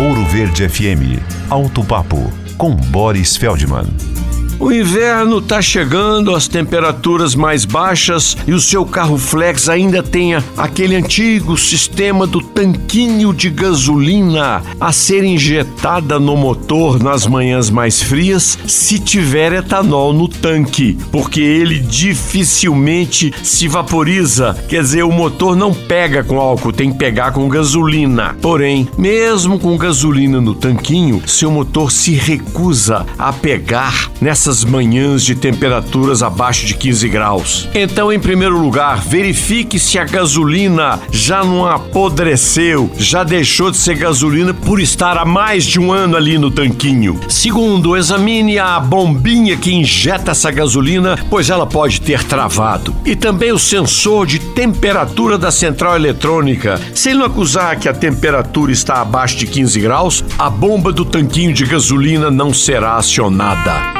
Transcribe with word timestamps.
Ouro 0.00 0.24
Verde 0.24 0.66
FM. 0.66 1.18
Alto 1.50 1.84
Papo 1.84 2.32
com 2.56 2.74
Boris 2.74 3.36
Feldman. 3.36 4.19
O 4.60 4.70
inverno 4.70 5.38
está 5.38 5.62
chegando, 5.62 6.34
as 6.34 6.46
temperaturas 6.46 7.34
mais 7.34 7.64
baixas 7.64 8.36
e 8.46 8.52
o 8.52 8.60
seu 8.60 8.84
carro 8.84 9.16
flex 9.16 9.70
ainda 9.70 10.02
tenha 10.02 10.44
aquele 10.54 10.94
antigo 10.94 11.56
sistema 11.56 12.26
do 12.26 12.42
tanquinho 12.42 13.32
de 13.32 13.48
gasolina 13.48 14.62
a 14.78 14.92
ser 14.92 15.24
injetada 15.24 16.20
no 16.20 16.36
motor 16.36 17.02
nas 17.02 17.26
manhãs 17.26 17.70
mais 17.70 18.02
frias, 18.02 18.58
se 18.66 18.98
tiver 18.98 19.54
etanol 19.54 20.12
no 20.12 20.28
tanque, 20.28 20.98
porque 21.10 21.40
ele 21.40 21.78
dificilmente 21.78 23.32
se 23.42 23.66
vaporiza. 23.66 24.54
Quer 24.68 24.82
dizer, 24.82 25.04
o 25.04 25.10
motor 25.10 25.56
não 25.56 25.72
pega 25.72 26.22
com 26.22 26.38
álcool, 26.38 26.70
tem 26.70 26.92
que 26.92 26.98
pegar 26.98 27.32
com 27.32 27.48
gasolina. 27.48 28.36
Porém, 28.42 28.86
mesmo 28.98 29.58
com 29.58 29.78
gasolina 29.78 30.38
no 30.38 30.54
tanquinho, 30.54 31.26
seu 31.26 31.50
motor 31.50 31.90
se 31.90 32.12
recusa 32.12 33.06
a 33.18 33.32
pegar 33.32 34.10
nessa 34.20 34.49
nessas 34.50 34.64
manhãs 34.64 35.22
de 35.22 35.36
temperaturas 35.36 36.24
abaixo 36.24 36.66
de 36.66 36.74
15 36.74 37.08
graus. 37.08 37.68
Então, 37.72 38.12
em 38.12 38.18
primeiro 38.18 38.58
lugar, 38.58 39.00
verifique 39.00 39.78
se 39.78 39.96
a 39.96 40.04
gasolina 40.04 40.98
já 41.12 41.44
não 41.44 41.64
apodreceu, 41.64 42.90
já 42.98 43.22
deixou 43.22 43.70
de 43.70 43.76
ser 43.76 43.94
gasolina 43.94 44.52
por 44.52 44.80
estar 44.80 45.16
há 45.16 45.24
mais 45.24 45.64
de 45.64 45.78
um 45.78 45.92
ano 45.92 46.16
ali 46.16 46.36
no 46.36 46.50
tanquinho. 46.50 47.20
Segundo, 47.28 47.96
examine 47.96 48.58
a 48.58 48.80
bombinha 48.80 49.56
que 49.56 49.72
injeta 49.72 50.32
essa 50.32 50.50
gasolina, 50.50 51.16
pois 51.30 51.48
ela 51.48 51.66
pode 51.66 52.00
ter 52.00 52.24
travado. 52.24 52.92
E 53.04 53.14
também 53.14 53.52
o 53.52 53.58
sensor 53.58 54.26
de 54.26 54.40
temperatura 54.40 55.38
da 55.38 55.52
central 55.52 55.94
eletrônica. 55.94 56.80
Se 56.92 57.10
ele 57.10 57.20
não 57.20 57.26
acusar 57.26 57.78
que 57.78 57.88
a 57.88 57.94
temperatura 57.94 58.72
está 58.72 59.00
abaixo 59.00 59.36
de 59.36 59.46
15 59.46 59.80
graus, 59.80 60.24
a 60.36 60.50
bomba 60.50 60.92
do 60.92 61.04
tanquinho 61.04 61.52
de 61.52 61.64
gasolina 61.64 62.32
não 62.32 62.52
será 62.52 62.96
acionada. 62.96 63.99